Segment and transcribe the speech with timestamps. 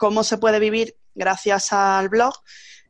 [0.00, 2.32] cómo se puede vivir gracias al blog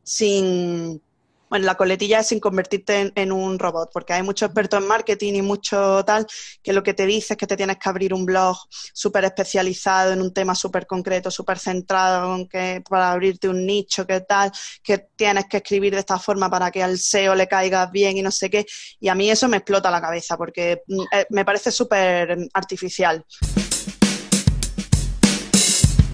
[0.01, 1.01] sin,
[1.49, 5.33] bueno, la coletilla es sin convertirte en, un robot, porque hay muchos expertos en marketing
[5.33, 6.25] y mucho tal,
[6.63, 8.55] que lo que te dice es que te tienes que abrir un blog
[8.93, 14.21] súper especializado en un tema súper concreto, súper centrado, que, para abrirte un nicho, que
[14.21, 14.49] tal,
[14.81, 18.21] que tienes que escribir de esta forma para que al SEO le caigas bien y
[18.21, 18.65] no sé qué.
[19.01, 23.25] Y a mí eso me explota la cabeza, porque mm, eh, me parece súper artificial.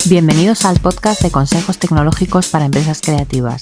[0.10, 3.62] Bienvenidos al podcast de consejos tecnológicos para empresas creativas.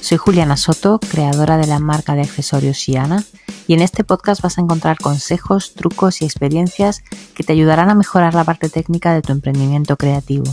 [0.00, 3.22] Soy Juliana Soto, creadora de la marca de accesorios Shiana,
[3.68, 7.04] y en este podcast vas a encontrar consejos, trucos y experiencias
[7.36, 10.46] que te ayudarán a mejorar la parte técnica de tu emprendimiento creativo.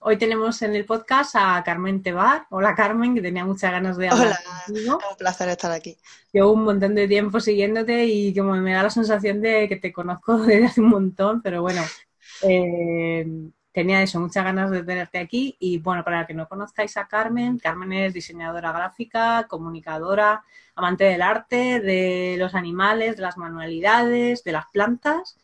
[0.00, 2.46] Hoy tenemos en el podcast a Carmen Tebar.
[2.48, 5.98] Hola Carmen, que tenía muchas ganas de hablar Hola, un placer estar aquí.
[6.32, 9.92] Llevo un montón de tiempo siguiéndote y como me da la sensación de que te
[9.92, 11.82] conozco desde hace un montón, pero bueno,
[12.42, 13.26] eh,
[13.72, 15.56] tenía eso, muchas ganas de tenerte aquí.
[15.60, 21.22] Y bueno, para que no conozcáis a Carmen, Carmen es diseñadora gráfica, comunicadora, amante del
[21.22, 25.36] arte, de los animales, de las manualidades, de las plantas.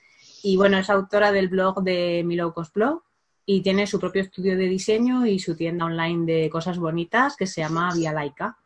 [0.43, 3.03] Y bueno, es autora del blog de Mi Blog
[3.45, 7.47] y tiene su propio estudio de diseño y su tienda online de cosas bonitas que
[7.47, 8.57] se llama Vía Laica.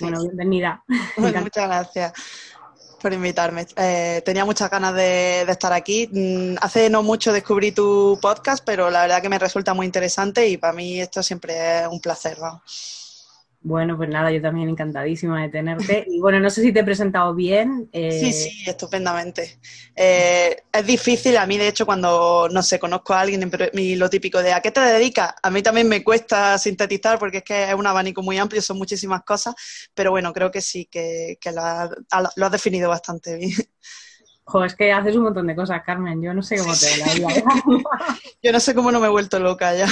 [0.00, 0.84] Bueno, bienvenida.
[1.16, 2.12] muchas gracias
[3.04, 3.66] por invitarme.
[3.76, 6.08] Eh, tenía muchas ganas de, estar aquí.
[6.10, 10.48] Mm, hace no mucho descubrí tu podcast, pero la verdad que me resulta muy interesante
[10.48, 12.38] y para mí esto siempre es un placer.
[12.40, 13.03] Vamos.
[13.66, 16.04] Bueno, pues nada, yo también encantadísima de tenerte.
[16.14, 17.88] Y bueno, no sé si te he presentado bien.
[17.92, 19.58] Eh, sí, sí, estupendamente.
[19.96, 24.10] Eh, es difícil, a mí de hecho cuando, no sé, conozco a alguien y lo
[24.10, 25.34] típico de ¿a qué te dedicas?
[25.42, 28.76] A mí también me cuesta sintetizar porque es que es un abanico muy amplio, son
[28.76, 29.54] muchísimas cosas,
[29.94, 33.52] pero bueno, creo que sí, que, lo, has definido bastante bien.
[34.44, 36.20] Joder, es que haces un montón de cosas, Carmen.
[36.22, 37.42] Yo no sé cómo te la vida.
[38.42, 39.88] Yo no sé cómo no me he vuelto loca ya.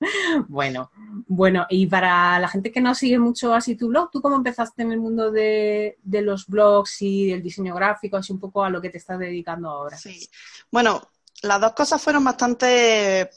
[0.48, 0.90] bueno,
[1.26, 4.82] bueno, y para la gente que no sigue mucho así tu blog, ¿tú cómo empezaste
[4.82, 8.80] en el mundo de, los blogs y del diseño gráfico, así un poco a lo
[8.80, 9.96] que te estás dedicando ahora?
[9.96, 10.28] Sí,
[10.70, 11.02] bueno,
[11.42, 13.30] las dos cosas fueron bastante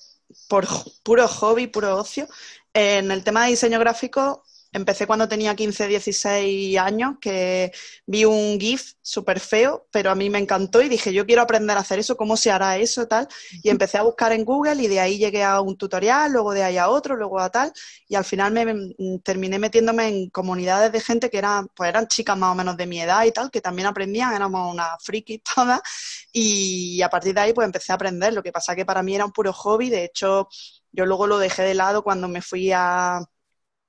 [0.47, 0.65] por
[1.03, 2.27] puro hobby, puro ocio.
[2.73, 4.43] En el tema de diseño gráfico,
[4.73, 7.71] Empecé cuando tenía 15, 16 años, que
[8.07, 11.77] vi un GIF súper feo, pero a mí me encantó y dije, yo quiero aprender
[11.77, 13.27] a hacer eso, ¿cómo se hará eso, tal?
[13.61, 16.63] Y empecé a buscar en Google y de ahí llegué a un tutorial, luego de
[16.63, 17.71] ahí a otro, luego a tal,
[18.07, 22.35] y al final me, terminé metiéndome en comunidades de gente que eran, pues eran chicas
[22.35, 25.81] más o menos de mi edad y tal, que también aprendían, éramos unas frikis todas,
[26.31, 28.33] y a partir de ahí pues empecé a aprender.
[28.33, 30.47] Lo que pasa que para mí era un puro hobby, de hecho
[30.91, 33.19] yo luego lo dejé de lado cuando me fui a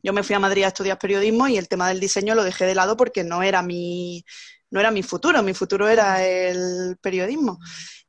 [0.04, 2.66] yo me fui a Madrid a estudiar periodismo y el tema del diseño lo dejé
[2.66, 4.22] de lado porque no era mi,
[4.70, 7.58] no era mi futuro, mi futuro era el periodismo.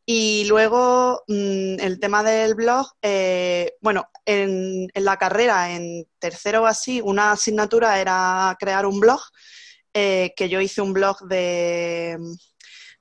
[0.06, 6.64] Y luego mm, el tema del blog, eh, bueno, en, en, la carrera, en tercero
[6.64, 9.22] o así, una asignatura era crear un blog,
[9.94, 12.18] eh, que yo hice un blog de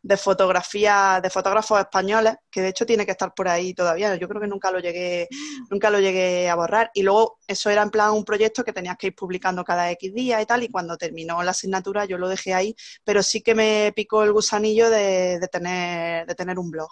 [0.04, 4.14] de fotografía, de fotógrafos españoles, que de hecho tiene que estar por ahí todavía.
[4.16, 5.28] Yo creo que nunca lo llegué,
[5.70, 6.90] nunca lo llegué a borrar.
[6.92, 10.12] Y luego eso era en plan un proyecto que tenías que ir publicando cada X
[10.12, 13.54] día y tal, y cuando terminó la asignatura yo lo dejé ahí, pero sí que
[13.54, 16.90] me picó el gusanillo de, de tener, de tener un blog.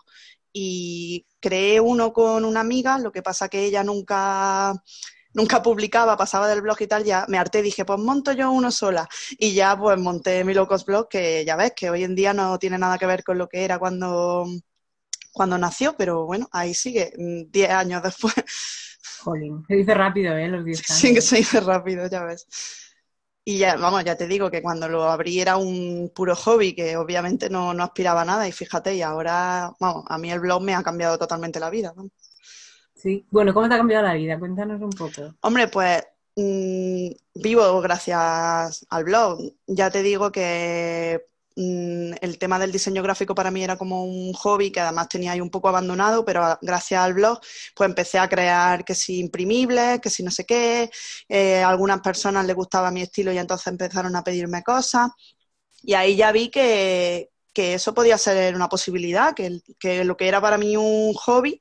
[0.54, 4.72] Y creé uno con una amiga, lo que pasa que ella nunca
[5.34, 8.70] nunca publicaba, pasaba del blog y tal, ya me harté, dije, pues monto yo uno
[8.70, 9.09] sola.
[9.38, 12.59] Y ya pues monté mi Locos Blog, que ya ves que hoy en día no
[12.59, 14.47] tiene nada que ver con lo que era cuando,
[15.32, 18.34] cuando nació, pero bueno, ahí sigue, 10 mm, años después.
[19.22, 20.48] Jolín, se dice rápido, ¿eh?
[20.48, 21.00] Los 10 años.
[21.00, 22.47] Sí, que se dice rápido, ya ves.
[23.44, 26.97] Y ya, vamos, ya te digo que cuando lo abrí era un puro hobby, que
[26.97, 30.62] obviamente no, no aspiraba a nada, y fíjate, y ahora, vamos, a mí el blog
[30.62, 31.92] me ha cambiado totalmente la vida.
[31.97, 32.09] ¿no?
[33.02, 33.26] Sí.
[33.32, 34.38] Bueno, ¿cómo te ha cambiado la vida?
[34.38, 35.34] Cuéntanos un poco.
[35.40, 36.04] Hombre, pues
[36.36, 39.40] mm, vivo gracias al blog.
[39.66, 41.20] Ya te digo que
[41.56, 45.32] mm, el tema del diseño gráfico para mí era como un hobby que además tenía
[45.32, 47.41] ahí un poco abandonado, pero gracias al blog
[47.74, 50.88] pues empecé a crear que si imprimibles, que si no sé qué.
[51.28, 55.10] Eh, a algunas personas les gustaba mi estilo y entonces empezaron a pedirme cosas.
[55.82, 60.41] Y ahí ya vi que, eso podía ser una posibilidad, que, que lo que era
[60.41, 61.60] para mí un hobby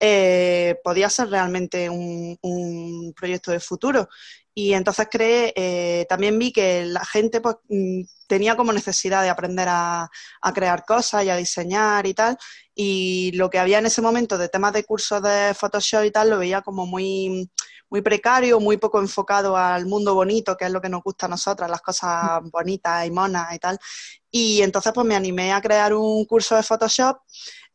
[0.00, 4.08] eh, podía ser realmente un, proyecto de futuro.
[4.54, 9.28] Y entonces creé, eh, también vi que la gente pues, mm, tenía como necesidad de
[9.28, 10.08] aprender a,
[10.54, 12.38] crear cosas y a diseñar y tal.
[12.74, 16.30] Y lo que había en ese momento de temas de cursos de Photoshop y tal,
[16.30, 17.50] lo veía como muy,
[17.90, 21.28] muy precario, muy poco enfocado al mundo bonito, que es lo que nos gusta a
[21.28, 23.78] nosotras, las cosas bonitas y monas y tal.
[24.30, 27.18] Y entonces pues me animé a crear un curso de Photoshop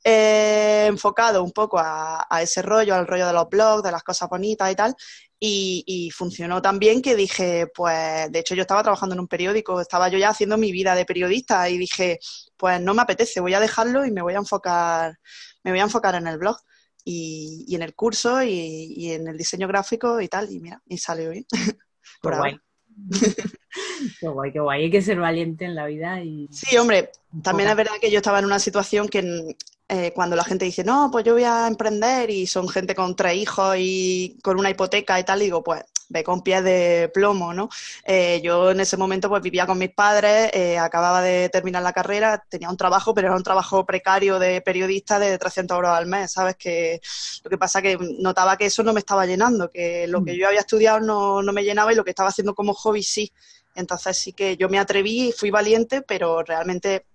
[0.08, 4.30] eh, enfocado un poco a, ese rollo, al rollo de los blogs, de las cosas
[4.30, 4.96] bonitas y tal.
[5.40, 9.82] Y, funcionó tan bien que dije, pues, de hecho yo estaba trabajando en un periódico,
[9.82, 12.20] estaba yo ya haciendo mi vida de periodista y dije,
[12.58, 15.18] pues no me apetece, voy a dejarlo y me voy a enfocar,
[15.64, 16.58] me voy a enfocar en el blog
[17.06, 21.30] y, en el curso y, en el diseño gráfico y tal, y mira, y salió
[21.30, 21.46] bien.
[22.22, 22.58] Por guay.
[24.20, 24.84] qué guay, qué guay.
[24.84, 26.48] Hay que ser valiente en la vida y.
[26.52, 27.12] Sí, hombre,
[27.44, 29.56] también es verdad que yo estaba en una situación que
[29.88, 33.16] eh, cuando la gente dice, no, pues yo voy a emprender y son gente con
[33.16, 37.54] tres hijos y con una hipoteca y tal, digo, pues ve con pies de plomo,
[37.54, 37.70] ¿no?
[38.04, 41.94] Eh, yo en ese momento pues vivía con mis padres, eh, acababa de terminar la
[41.94, 46.06] carrera, tenía un trabajo, pero era un trabajo precario de periodista de 300 euros al
[46.06, 46.56] mes, ¿sabes?
[46.56, 47.02] Que
[47.44, 50.36] lo que pasa que notaba que eso no me estaba llenando, que lo que mm.
[50.36, 53.32] yo había estudiado no, no me llenaba y lo que estaba haciendo como hobby sí.
[53.76, 57.06] Entonces sí que yo me atreví y fui valiente, pero realmente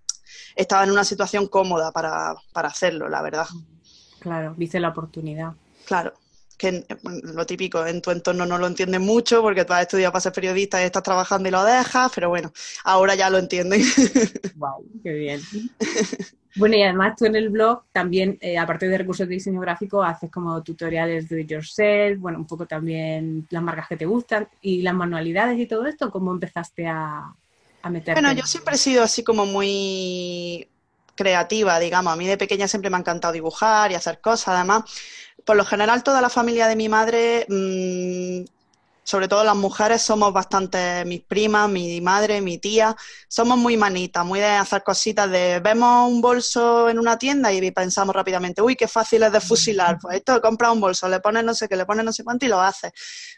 [0.55, 3.47] estaba en una situación cómoda para, hacerlo, la verdad.
[4.19, 5.53] Claro, viste la oportunidad.
[5.87, 6.13] Claro,
[6.61, 6.85] que
[7.35, 10.33] lo típico, en tu entorno no lo entienden mucho porque tú has estudiado para ser
[10.33, 12.53] periodista y estás trabajando y lo dejas, pero bueno,
[12.85, 13.83] ahora ya lo entienden.
[14.57, 15.41] Wow, qué bien.
[16.57, 20.03] Bueno, y además tú en el blog también, eh, aparte de recursos de diseño gráfico,
[20.03, 24.83] haces como tutoriales de yourself, bueno, un poco también las marcas que te gustan y
[24.83, 27.33] las manualidades y todo esto, ¿cómo empezaste a,
[27.83, 30.69] bueno, yo siempre he sido así como muy
[31.15, 32.13] creativa, digamos.
[32.13, 34.49] A mí de pequeña siempre me ha encantado dibujar y hacer cosas.
[34.49, 34.85] Además,
[35.45, 38.45] por lo general, toda la familia de mi madre mmm,
[39.11, 42.95] sobre todo las mujeres, somos bastante, mis primas, mi madre, mi tía,
[43.27, 47.71] somos muy manitas, muy de hacer cositas de, vemos un bolso en una tienda y
[47.73, 51.43] pensamos rápidamente, uy, qué fácil es de fusilar, pues esto, compra un bolso, le pones
[51.43, 52.93] no sé qué, le pones no sé cuánto y lo hace.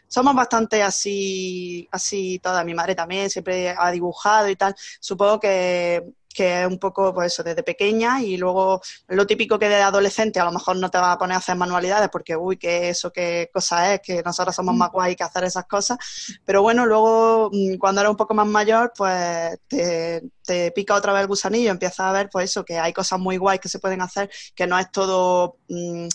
[0.07, 6.03] Somos bastante así, así toda, mi madre también siempre ha dibujado y tal, supongo que
[6.33, 10.39] que es un poco, pues eso, desde pequeña y luego lo típico que de adolescente
[10.39, 13.11] a lo mejor no te va a poner a hacer manualidades porque, uy, que eso,
[13.11, 15.97] qué cosa es, que nosotros somos más guay que hacer esas cosas,
[16.45, 21.13] pero bueno, luego mm, cuando eres un poco más mayor, pues te, te pica otra
[21.13, 23.79] vez el gusanillo, empiezas a ver, pues eso, que hay cosas muy guays que se
[23.79, 25.57] pueden hacer, que no es todo...
[25.69, 26.07] Mmm,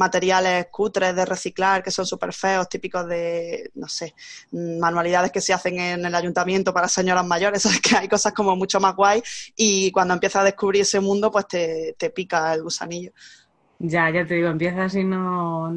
[0.00, 4.14] materiales cutres de reciclar que son súper feos, típicos de, no sé,
[4.52, 7.80] manualidades que se hacen en el ayuntamiento para señoras mayores, ¿sabes?
[7.80, 9.22] que hay cosas como mucho más guay
[9.56, 13.12] y cuando empiezas a descubrir ese mundo, pues te, pica el gusanillo.
[13.78, 15.70] Ya, ya te digo, empiezas y no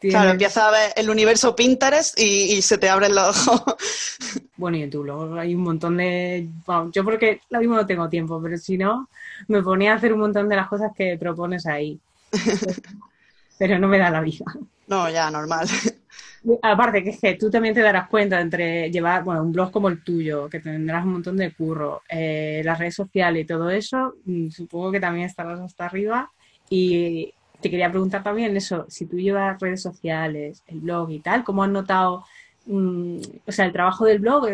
[0.00, 3.74] Claro, empiezas a ver el universo Pinterest y, se te abren los ojos.
[4.56, 6.48] Bueno, y tú, luego hay un montón de...
[6.92, 9.08] yo porque lo mismo no tengo tiempo, pero si no,
[9.46, 12.00] me ponía a hacer un montón de las cosas que propones ahí.
[13.58, 14.44] pero no me da la vida.
[14.88, 15.68] No, ya, normal.
[16.62, 19.88] Aparte, que es que tú también te darás cuenta entre llevar, bueno, un blog como
[19.88, 24.14] el tuyo, que tendrás un montón de curro, eh, las redes sociales y todo eso,
[24.24, 26.30] mm, supongo que también estarás hasta arriba.
[26.70, 31.44] Y te quería preguntar también eso, si tú llevas redes sociales, el blog y tal,
[31.44, 32.24] ¿cómo has notado,
[32.66, 34.46] mm, o sea, el trabajo del blog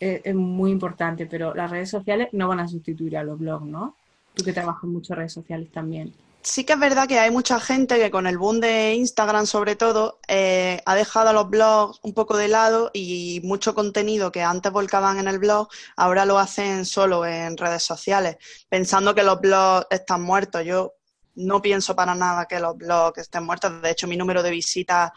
[0.00, 3.96] es, muy importante, pero las redes sociales no van a sustituir a los blogs, ¿no?
[4.34, 6.12] Tú que trabajas mucho en redes sociales también
[6.42, 9.76] sí que es verdad que hay mucha gente que con el boom de Instagram sobre
[9.76, 14.72] todo eh, ha dejado los blogs un poco de lado y mucho contenido que antes
[14.72, 18.36] volcaban en el blog ahora lo hacen solo en redes sociales,
[18.68, 20.64] pensando que los blogs están muertos.
[20.64, 20.94] Yo
[21.38, 23.80] no pienso para nada que los blogs estén muertos.
[23.80, 25.12] De hecho, mi número de visitas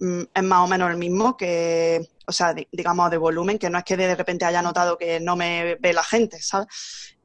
[0.00, 3.78] mm, es más o menos el mismo que, o sea, digamos de volumen, que no
[3.78, 6.68] es que de repente haya notado que no me ve la gente, ¿sabes?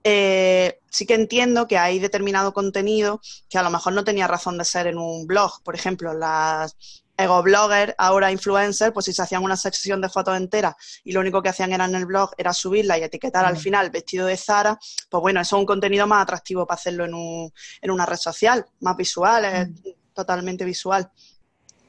[0.03, 3.19] Eh, sí que entiendo que hay determinado contenido
[3.49, 5.61] que a lo mejor no tenía razón de ser en un blog.
[5.63, 6.75] Por ejemplo, las
[7.19, 11.19] ego bloggers, ahora influencers, pues si se hacían una sección de fotos enteras y lo
[11.19, 13.59] único que hacían era en el blog era subirla y etiquetar al mm.
[13.59, 17.13] final vestido de Zara, pues bueno, eso es un contenido más atractivo para hacerlo en,
[17.13, 19.73] un, en una red social, más visual, es mm.
[20.13, 21.11] totalmente visual.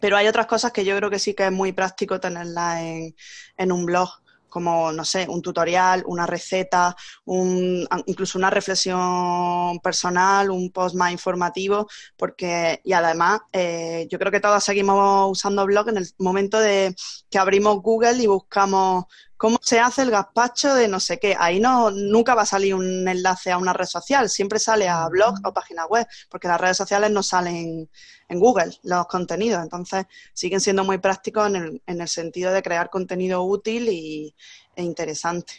[0.00, 3.14] Pero hay otras cosas que yo creo que sí que es muy práctico tenerlas en,
[3.56, 4.08] en un blog
[4.50, 11.12] como, no sé, un tutorial, una receta, un, incluso una reflexión personal, un post más
[11.12, 16.60] informativo, porque, y además, eh, yo creo que todos seguimos usando blog en el momento
[16.60, 16.94] de
[17.30, 19.04] que abrimos Google y buscamos
[19.40, 21.34] cómo se hace el gazpacho de no sé qué.
[21.38, 25.08] Ahí no, nunca va a salir un enlace a una red social, siempre sale a
[25.08, 27.88] blog o página web, porque las redes sociales no salen
[28.28, 29.62] en Google los contenidos.
[29.62, 30.04] Entonces,
[30.34, 34.34] siguen siendo muy prácticos en el, en el sentido de crear contenido útil y,
[34.76, 35.54] e interesante.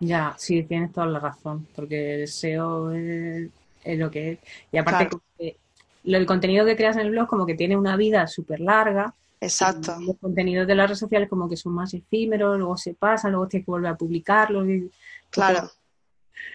[0.00, 3.50] Ya, sí, tienes toda la razón, porque el SEO es,
[3.84, 4.38] lo que es.
[4.72, 5.10] Y aparte,
[6.04, 9.96] el contenido que creas en el blog como que tiene una vida súper larga Exacto.
[10.00, 13.46] los contenidos de las redes sociales como que son más efímeros, luego se pasan, luego
[13.48, 14.68] tienes que volver a publicarlos.
[14.68, 14.90] y-
[15.30, 15.68] Claro,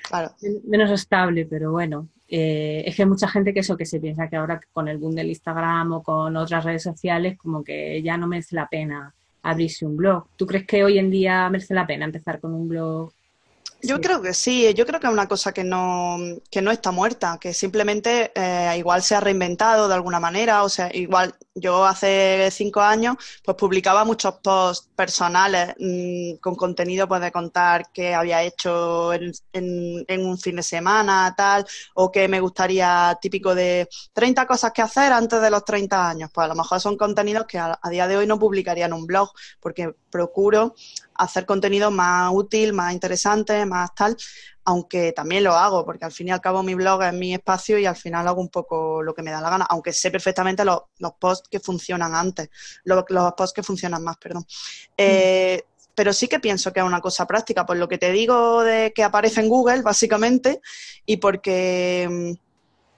[0.10, 0.32] claro.
[0.66, 4.28] menos estable, pero bueno, eh, es que hay mucha gente que eso, que se piensa
[4.28, 8.18] que ahora con el boom del Instagram o con otras redes sociales, como que ya
[8.18, 9.14] no merece la pena
[9.44, 10.26] abrirse un blog.
[10.38, 13.12] ¿Tú crees que hoy en día merece la pena empezar con un blog?
[13.86, 14.02] Yo Sí.
[14.02, 16.18] creo que sí, yo creo que es una cosa que no,
[16.50, 20.70] que no está muerta, que simplemente eh, igual se ha reinventado de alguna manera, o
[20.70, 27.20] sea, igual yo hace cinco años pues publicaba muchos posts personales mm, con contenido pues
[27.22, 32.30] de contar qué había hecho en, en- en un fin de semana, tal, o que
[32.30, 36.48] me gustaría típico de 30 cosas que hacer antes de los 30 años, pues a
[36.48, 39.30] lo mejor son contenidos que a, a día de hoy no publicaría en un blog,
[39.60, 40.74] porque procuro
[41.16, 44.16] hacer contenido más útil, más interesante, más tal,
[44.66, 47.78] aunque también lo hago, porque al fin y al cabo mi blog es mi espacio
[47.78, 50.64] y al final hago un poco lo que me da la gana, aunque sé perfectamente
[50.64, 52.50] los, los posts que funcionan antes,
[52.84, 54.46] los, los posts que funcionan más, perdón.
[54.98, 55.64] Eh,
[55.96, 58.94] pero sí que pienso que es una cosa práctica, por lo que te digo de
[58.94, 60.62] que aparece en Google, básicamente,
[61.06, 62.53] y porque mm,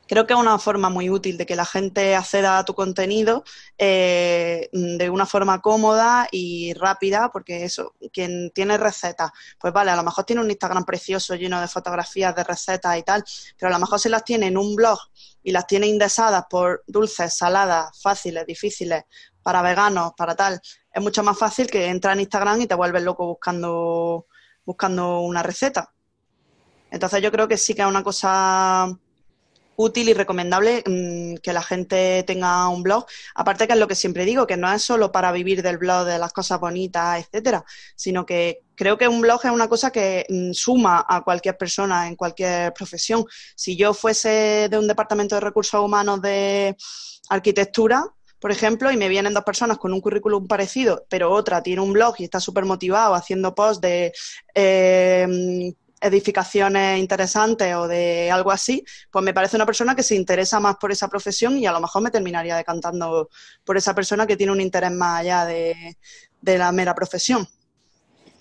[0.07, 3.43] creo que es una forma muy útil de que la gente acceda a tu contenido
[3.77, 9.95] eh, de una forma cómoda y rápida, porque eso, quien tiene recetas, pues vale, a
[9.95, 13.23] lo mejor tiene un Instagram precioso lleno de fotografías de recetas y tal,
[13.57, 14.99] pero a lo mejor si las tiene en un blog
[15.43, 19.03] y las tiene indexadas por dulces, saladas, fáciles, difíciles,
[19.41, 20.59] para veganos, para tal,
[20.91, 24.25] es mucho más fácil que entrar en Instagram y te vuelves loco buscando,
[24.65, 25.93] buscando una receta.
[26.89, 28.97] Entonces yo creo que sí que es una cosa
[29.77, 33.05] útil y recomendable mm, que la gente tenga un blog.
[33.35, 36.05] Aparte que es lo que siempre digo, que no es solo para vivir del blog,
[36.05, 37.63] de las cosas bonitas, etcétera,
[37.95, 42.07] sino que creo que un blog es una cosa que mm, suma a cualquier persona
[42.07, 43.25] en cualquier profesión.
[43.55, 46.75] Si yo fuese de un departamento de recursos humanos de
[47.29, 48.05] arquitectura,
[48.39, 51.93] por ejemplo, y me vienen dos personas con un currículum parecido, pero otra tiene un
[51.93, 54.13] blog y está súper motivado haciendo posts de
[54.53, 55.73] eh,
[56.05, 60.77] edificaciones interesantes o de algo así, pues me parece una persona que se interesa más
[60.77, 63.29] por esa profesión y a lo mejor me terminaría decantando
[63.63, 65.97] por esa persona que tiene un interés más allá de,
[66.41, 67.47] la mera profesión.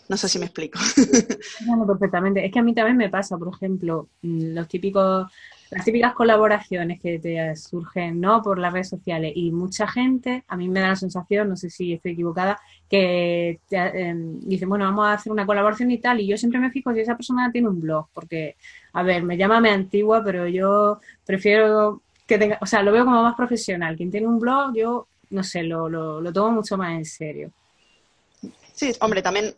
[0.08, 0.78] No sé si me explico.
[1.60, 2.44] Entiendo perfectamente.
[2.44, 5.32] Es que a mí también me pasa, por ejemplo, mm, los típicos,
[5.70, 8.42] las típicas colaboraciones que te surgen, ¿no?
[8.42, 11.70] Por las redes sociales y mucha gente, a mí me da la sensación, no sé
[11.70, 16.20] si estoy equivocada, que te, eh, dicen, bueno, vamos a hacer una colaboración y tal,
[16.20, 18.56] y yo siempre me fijo si esa persona tiene un blog, porque,
[18.92, 23.22] a ver, me llámame antigua, pero yo prefiero que tenga, o sea, lo veo como
[23.22, 23.96] más profesional.
[23.96, 27.50] Quien tiene un blog, yo, no sé, lo, lo, lo tomo mucho más en serio.
[28.72, 29.54] Sí, hombre, también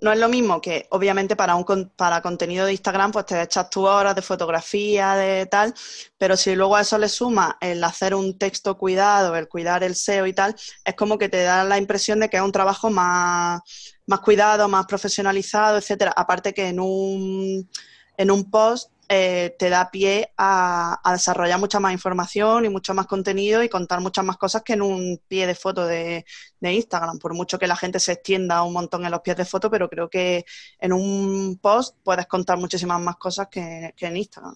[0.00, 3.68] no es lo mismo que obviamente para un para contenido de Instagram pues te echas
[3.70, 5.74] tus horas de fotografía, de tal,
[6.16, 9.94] pero si luego a eso le suma el hacer un texto cuidado, el cuidar el
[9.94, 10.54] SEO y tal,
[10.84, 13.60] es como que te da la impresión de que es un trabajo más,
[14.06, 16.12] más cuidado, más profesionalizado, etcétera.
[16.16, 17.68] Aparte que en un,
[18.16, 22.94] en un post eh, te da pie a, a desarrollar mucha más información y mucho
[22.94, 26.24] más contenido y contar muchas más cosas que en un pie de foto de,
[26.60, 29.44] de Instagram, por mucho que la gente se extienda un montón en los pies de
[29.46, 30.44] foto, pero creo que
[30.80, 34.54] en un post puedes contar muchísimas más cosas que, que en Instagram.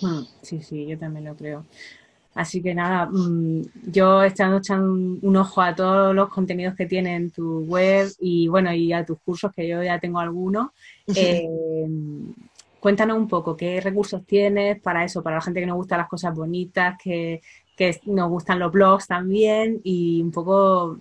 [0.00, 1.66] Mm, Sí, sí, yo también lo creo.
[2.34, 6.86] Así que nada, mm, yo estando echando un, un ojo a todos los contenidos que
[6.86, 10.70] tiene en tu web y bueno, y a tus cursos, que yo ya tengo algunos.
[11.14, 11.42] Eh,
[12.80, 16.08] cuéntanos un poco qué recursos tienes para eso, para la gente que nos gusta las
[16.08, 17.40] cosas bonitas, que,
[18.06, 20.98] nos gustan los blogs también y un poco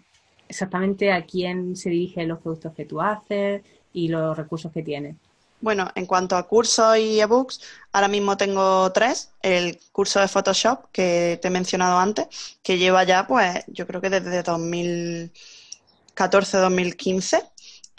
[0.48, 5.15] exactamente a quién se dirigen los productos que tú haces y los recursos que tienes.
[5.60, 9.31] Bueno, en cuanto a cursos y ebooks, ahora mismo tengo tres.
[9.41, 14.00] El curso de Photoshop que te he mencionado antes, que lleva ya, pues, yo creo
[14.00, 17.41] que desde 2014-2015.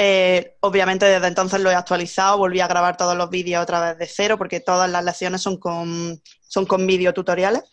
[0.01, 3.99] Eh, obviamente desde entonces lo he actualizado, volví a grabar todos los vídeos otra vez
[3.99, 7.65] de cero, porque todas las lecciones son con, son con vídeo tutoriales.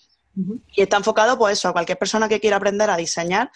[0.74, 3.52] Y está enfocado, pues eso, a cualquier persona que quiera aprender a diseñar,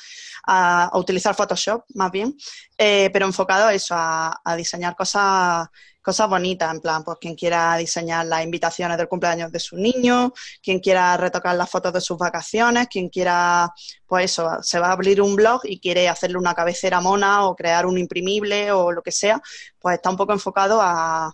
[0.46, 2.38] a, a utilizar Photoshop, más bien,
[2.78, 5.68] eh, pero enfocado a eso, a, a diseñar cosas,
[6.02, 10.34] cosas bonitas, en plan, pues quien quiera diseñar las invitaciones del cumpleaños de su niño,
[10.64, 13.74] quien quiera retocar las fotos de sus vacaciones, quien quiera,
[14.08, 17.56] pues eso, se va a abrir un blog y quiere hacerle una cabecera mona o
[17.56, 19.42] crear un imprimible o lo que sea,
[19.80, 21.34] pues está un poco enfocado a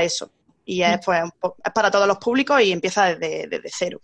[0.00, 0.30] eso.
[0.70, 1.22] Y es, pues,
[1.64, 4.00] es para todos los públicos y empieza desde, desde cero.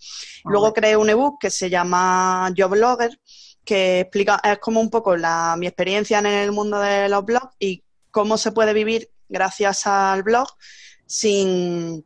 [0.47, 3.21] Luego creé un ebook que se llama Yo Blogger,
[3.63, 7.55] que explica, es como un poco la, mi experiencia en el mundo de los blogs
[7.59, 10.49] y cómo se puede vivir gracias al blog
[11.05, 12.03] sin,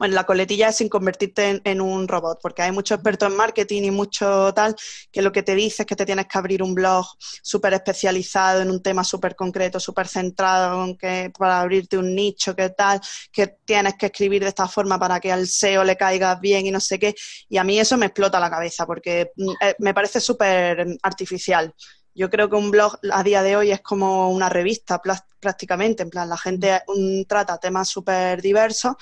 [0.00, 3.82] bueno, la coletilla es sin convertirte en, un robot, porque hay muchos expertos en marketing
[3.82, 4.74] y mucho tal,
[5.12, 7.04] que lo que te dice es que te tienes que abrir un blog
[7.42, 12.70] súper especializado en un tema súper concreto, súper centrado, que, para abrirte un nicho, que
[12.70, 12.98] tal,
[13.30, 16.70] que tienes que escribir de esta forma para que al SEO le caigas bien y
[16.70, 17.14] no sé qué.
[17.50, 21.74] Y a mí eso me explota la cabeza, porque mm, eh, me parece súper artificial.
[22.14, 24.98] Yo creo que un blog a día de hoy es como una revista
[25.40, 26.82] prácticamente, en plan, la gente
[27.26, 28.94] trata temas súper diversos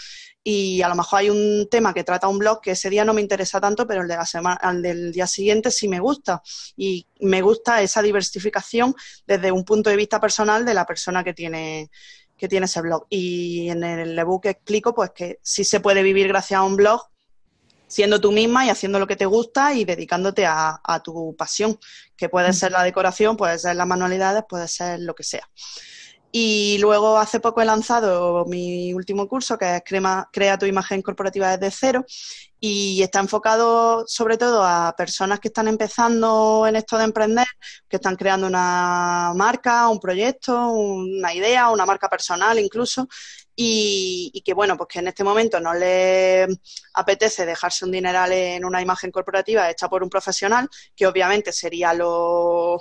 [0.42, 3.12] y a lo mejor hay un tema que trata un blog que ese día no
[3.12, 6.42] me interesa tanto, pero el, de la semana, el del día siguiente sí me gusta.
[6.76, 8.94] Y me gusta esa diversificación
[9.26, 11.90] desde un punto de vista personal de la persona que tiene,
[12.36, 13.06] que tiene ese blog.
[13.10, 17.02] Y en el ebook explico pues que sí se puede vivir gracias a un blog
[17.88, 21.78] siendo tú misma y haciendo lo que te gusta y dedicándote a, tu pasión,
[22.16, 25.48] que puede ser la decoración, puede ser las manualidades, puede ser lo que sea.
[26.30, 29.82] Y luego hace poco he lanzado mi último curso, que es
[30.30, 32.04] Crea tu imagen corporativa desde cero,
[32.60, 37.46] y está enfocado sobre todo a personas que están empezando en esto de emprender,
[37.88, 43.08] que están creando una marca, un proyecto, una idea, una marca personal incluso,
[43.56, 46.46] y, que bueno, pues que en este momento no le
[46.94, 51.94] apetece dejarse un dineral en una imagen corporativa hecha por un profesional, que obviamente sería
[51.94, 52.80] lo,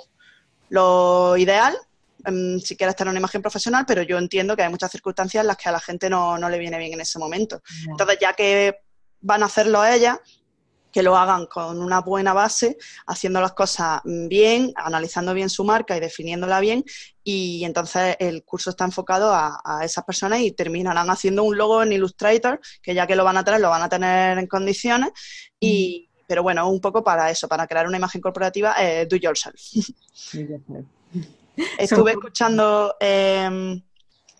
[0.68, 1.76] lo ideal,
[2.24, 5.42] em, si quiere estar en una imagen profesional, pero yo entiendo que hay muchas circunstancias
[5.42, 7.60] en las que a la gente no, no le viene bien en ese momento.
[7.88, 8.76] Entonces, ya que
[9.20, 10.18] van a hacerlo ellas,
[10.92, 15.96] que lo hagan con una buena base, haciendo las cosas bien, analizando bien su marca
[15.96, 16.84] y definiéndola bien.
[17.22, 21.92] Y entonces el curso está enfocado a, esas personas y terminarán haciendo un logo en
[21.92, 25.10] Illustrator, que ya que lo van a tener, lo van a tener en condiciones.
[25.60, 29.60] Y, pero bueno, un poco para eso, para crear una imagen corporativa, eh, do yourself.
[31.78, 33.80] Estuve escuchando em,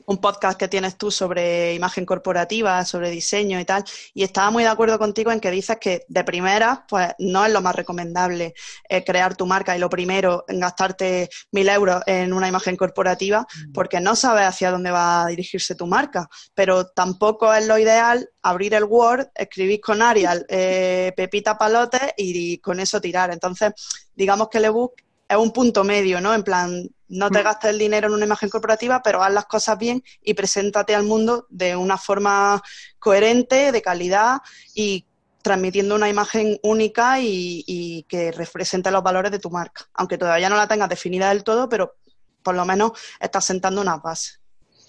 [0.09, 3.85] un podcast que tienes tú sobre imagen corporativa, sobre diseño y tal,
[4.15, 7.53] y estaba muy de acuerdo contigo en que dices que de primera, pues no es
[7.53, 8.55] lo más recomendable
[8.89, 13.43] eh, crear tu marca y lo primero en gastarte mil euros en una imagen corporativa,
[13.43, 13.73] mm.
[13.73, 18.31] porque no sabes hacia dónde va a dirigirse tu marca, pero tampoco es lo ideal
[18.41, 23.31] abrir el Word, escribir con Arial, eh, Pepita Palote y con eso tirar.
[23.31, 23.73] Entonces,
[24.15, 24.95] digamos que el ebook
[25.29, 26.33] es un punto medio, ¿no?
[26.33, 27.45] En plan, no te mm.
[27.45, 31.05] gastes el dinero en una imagen corporativa, pero haz las cosas bien y preséntate al
[31.05, 32.63] mundo de una forma
[32.99, 34.39] coherente, de calidad
[34.75, 35.07] y
[35.43, 39.87] transmitiendo una imagen única y, que represente los valores de tu marca.
[39.95, 41.97] Aunque todavía no la tengas definida del todo, pero
[42.43, 44.39] por lo menos estás sentando una base.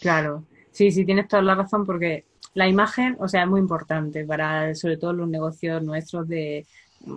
[0.01, 4.25] Claro, sí, sí, tienes toda la razón porque la imagen, o sea, es muy importante
[4.25, 6.65] para sobre todo los negocios nuestros de,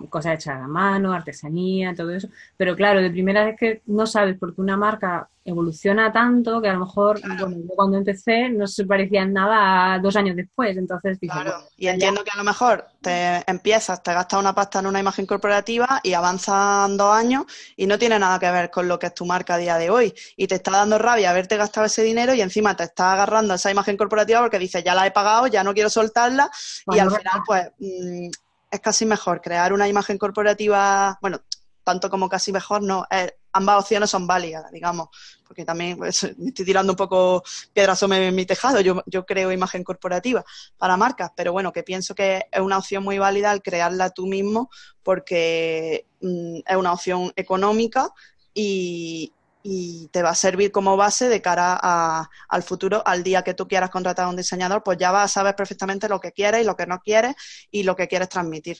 [0.09, 2.27] cosas hechas a mano, artesanía, todo eso.
[2.57, 6.69] Pero claro, de primera vez que no sabes por qué una marca evoluciona tanto que
[6.69, 10.35] a lo mejor, bueno, yo cuando empecé no se parecía en nada a dos años
[10.35, 10.77] después.
[10.77, 11.55] Entonces, claro.
[11.75, 15.25] y entiendo que a lo mejor te empiezas, te gastas una pasta en una imagen
[15.25, 19.13] corporativa y avanzan dos años y no tiene nada que ver con lo que es
[19.13, 20.13] tu marca a día de hoy.
[20.37, 23.71] Y te está dando rabia haberte gastado ese dinero y encima te está agarrando esa
[23.71, 26.49] imagen corporativa porque dices, ya la he pagado, ya no quiero soltarla.
[26.87, 28.29] y al final, pues, mm,
[28.73, 29.39] es casi mejor.
[29.39, 31.41] Crear una imagen corporativa, bueno,
[31.83, 35.09] tanto como casi mejor, no, eh, ambas opciones son válidas, digamos,
[35.45, 39.83] porque también pues, estoy tirando un poco piedras sobre mi tejado, yo, yo creo imagen
[39.83, 40.43] corporativa
[40.77, 44.25] para marcas, pero bueno, que pienso que es una opción muy válida al crearla tú
[44.25, 44.71] mismo
[45.03, 48.09] porque mm, es una opción económica
[48.55, 53.53] y, y te va a servir como base de cara al futuro, al día que
[53.53, 56.61] tú quieras contratar a un diseñador, pues ya vas a saber perfectamente lo que quieres
[56.61, 57.33] y lo que no quieres
[57.71, 58.77] y lo que quieres transmitir.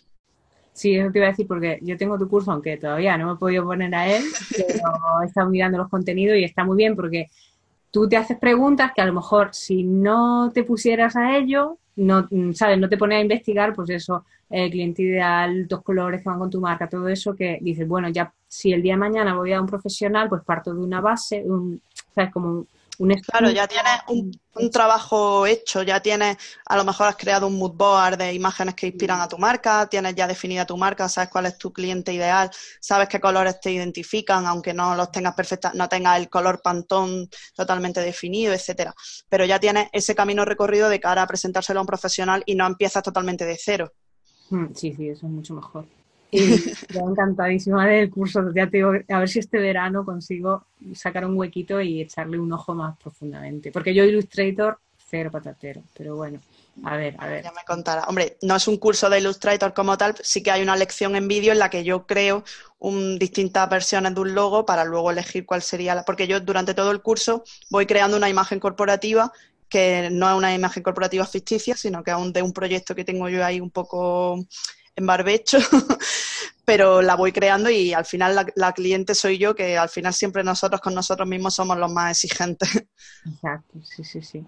[0.73, 3.33] Sí, eso te iba a decir porque yo tengo tu curso, aunque todavía no me
[3.33, 4.23] he podido poner a él,
[4.55, 7.27] pero he estado mirando los contenidos y está muy bien porque
[7.91, 12.27] tú te haces preguntas que a lo mejor si no te pusieras a ello, no,
[12.53, 12.79] ¿sabes?
[12.79, 16.49] No te pones a investigar, pues eso, el cliente ideal, dos colores que van con
[16.49, 19.59] tu marca, todo eso que dices, bueno, ya si el día de mañana voy a
[19.59, 21.81] un profesional, pues parto de una base, un,
[22.13, 22.31] ¿sabes?
[22.31, 26.37] Como Claro, ya tienes un, trabajo hecho, ya tienes,
[26.67, 29.87] a lo mejor has creado un mood board de imágenes que inspiran a tu marca,
[29.87, 33.71] tienes ya definida tu marca, sabes cuál es tu cliente ideal, sabes qué colores te
[33.71, 38.93] identifican, aunque no los tengas perfecta, no tengas el color pantón totalmente definido, etcétera.
[39.27, 42.67] Pero ya tienes ese camino recorrido de cara a presentárselo a un profesional y no
[42.67, 43.91] empiezas totalmente de cero.
[44.51, 45.85] Mm, sí, sí, eso es mucho mejor.
[46.33, 48.51] Y estoy encantadísima del curso.
[48.55, 50.65] Ya te digo, a ver si este verano consigo
[50.95, 53.71] sacar un huequito y echarle un ojo más profundamente.
[53.71, 55.83] Porque yo Illustrator, cero patatero.
[55.95, 56.39] Pero bueno,
[56.83, 57.43] a ver, a ver.
[57.43, 58.03] Ya me contará.
[58.05, 61.27] Hombre, no es un curso de Illustrator como tal, sí que hay una lección en
[61.27, 62.43] vídeo en la que yo creo
[62.79, 66.03] un, distintas versiones de un logo para luego elegir cuál sería la...
[66.03, 69.31] Porque yo durante todo el curso voy creando una imagen corporativa
[69.69, 73.27] que no es una imagen corporativa ficticia, sino que es de un proyecto que tengo
[73.29, 74.45] yo ahí un poco
[74.95, 75.57] en barbecho,
[76.65, 80.13] pero la voy creando y al final la, la, cliente soy yo, que al final
[80.13, 82.85] siempre nosotros con nosotros mismos somos los más exigentes.
[83.25, 84.45] Exacto, sí, sí, sí.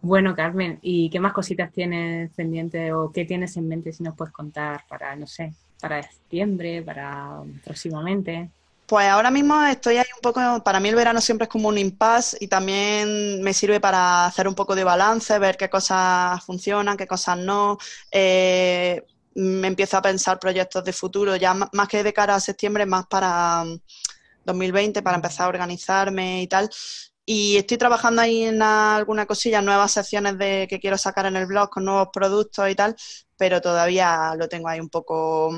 [0.00, 4.16] Bueno, Carmen, ¿y qué más cositas tienes pendientes o qué tienes en mente si nos
[4.16, 8.50] puedes contar para, no sé, para septiembre, para próximamente?
[8.86, 11.76] Pues ahora mismo estoy ahí un poco, para mí el verano siempre es como un
[11.76, 16.96] impasse y también me sirve para hacer un poco de balance, ver qué cosas funcionan,
[16.96, 17.76] qué cosas no.
[18.10, 19.04] Eh,
[19.38, 23.06] me empiezo a pensar proyectos de futuro, ya más que de cara a septiembre, más
[23.06, 23.64] para
[24.44, 26.68] 2020, para empezar a organizarme y tal.
[27.24, 31.46] Y estoy trabajando ahí en alguna cosilla, nuevas secciones de que quiero sacar en el
[31.46, 32.96] blog con nuevos productos y tal,
[33.36, 35.52] pero todavía lo tengo ahí un poco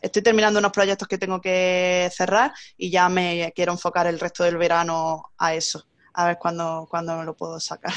[0.00, 4.44] estoy terminando unos proyectos que tengo que cerrar y ya me quiero enfocar el resto
[4.44, 7.94] del verano a eso, a ver cuándo, cuándo me lo puedo sacar.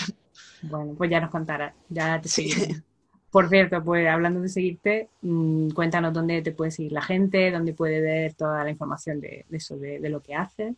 [0.62, 2.84] Bueno, pues ya nos contarás, ya te seguiré.
[3.32, 7.74] Por cierto, pues hablando de seguirte, mm, cuéntanos dónde te puede seguir la gente, dónde
[7.74, 10.76] puede ver toda la información de, eso, de, de lo que haces.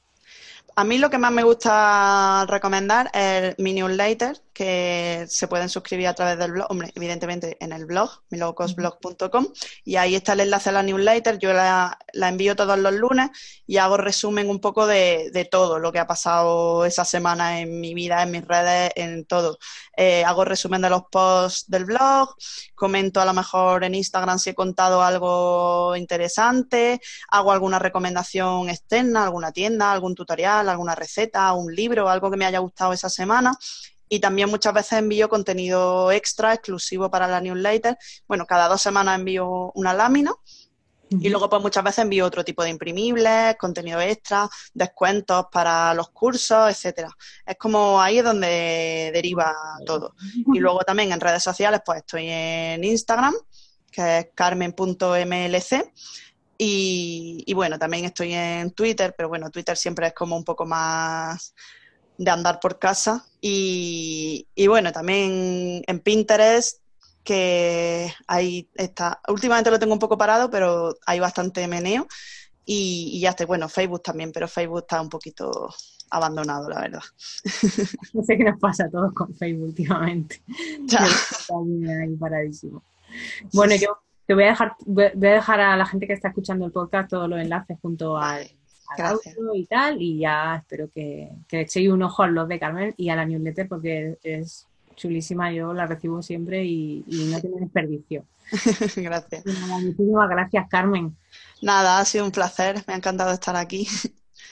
[0.75, 6.07] A mí lo que más me gusta recomendar es mi newsletter, que se pueden suscribir
[6.07, 9.47] a través del blog, hombre, evidentemente en el blog, milogosblog.com,
[9.83, 13.29] y ahí está el enlace a la newsletter, yo la, envío todos los lunes
[13.65, 17.93] y hago resumen un poco de, todo lo que ha pasado esa semana en mi
[17.93, 19.57] vida, en mis redes, en todo.
[19.97, 22.35] Eh, hago resumen de los posts del blog,
[22.75, 29.23] comento a lo mejor en Instagram si he contado algo interesante, hago alguna recomendación externa,
[29.23, 33.53] alguna tienda, algún tutorial, alguna receta, un libro, algo que me haya gustado esa semana
[34.09, 37.97] y también muchas veces envío contenido extra exclusivo para la newsletter.
[38.27, 40.33] Bueno, cada dos semanas envío una lámina
[41.19, 46.09] y luego pues muchas veces envío otro tipo de imprimibles, contenido extra, descuentos para los
[46.09, 47.09] cursos, etcétera.
[47.45, 49.53] Es como ahí es donde deriva
[49.85, 50.15] todo.
[50.53, 53.33] Y luego también en redes sociales pues estoy en Instagram,
[53.91, 55.91] que es carmen.mlc.
[56.63, 60.63] Y, y bueno, también estoy en Twitter, pero bueno, Twitter siempre es como un poco
[60.67, 61.55] más
[62.19, 63.25] de andar por casa.
[63.41, 66.77] Y, bueno, también en Pinterest,
[67.23, 69.19] que ahí está.
[69.27, 72.07] Últimamente lo tengo un poco parado, pero hay bastante meneo.
[72.63, 75.73] Y, ya está, bueno, Facebook también, pero Facebook está un poquito
[76.11, 77.01] abandonado, la verdad.
[78.13, 80.43] No sé qué nos pasa a todos con Facebook últimamente.
[80.85, 80.99] Ya.
[82.03, 82.83] ahí paradísimo.
[83.51, 83.97] Bueno, yo
[84.31, 87.09] te voy a dejar, voy a dejar a la gente que está escuchando el podcast
[87.09, 88.39] todos los enlaces junto a
[89.53, 93.09] y tal, y ya espero que, que echéis un ojo a los de Carmen y
[93.09, 98.23] a la newsletter porque es chulísima, yo la recibo siempre y, no tiene desperdicio.
[98.95, 99.43] gracias.
[99.45, 101.17] muchísimas gracias, Carmen.
[101.61, 103.85] Nada, ha sido un placer, me ha encantado estar aquí.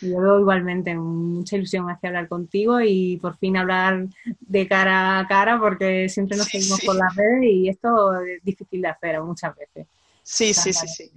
[0.01, 4.07] Yo igualmente, mucha ilusión hace hablar contigo y por fin hablar
[4.39, 8.81] de cara a cara porque siempre nos seguimos por las redes y esto es difícil
[8.81, 9.87] de hacer muchas veces.
[10.23, 11.11] Sí, sí, sí, sí.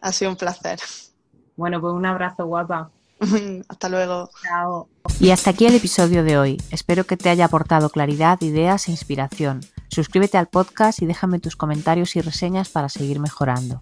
[0.00, 0.78] Ha sido un placer.
[1.56, 2.90] Bueno, pues un abrazo guapa.
[3.68, 4.30] Hasta luego.
[4.42, 4.88] Chao.
[5.20, 6.62] Y hasta aquí el episodio de hoy.
[6.70, 9.60] Espero que te haya aportado claridad, ideas e inspiración.
[9.88, 13.80] Suscríbete al podcast y déjame tus comentarios y reseñas para seguir mejorando.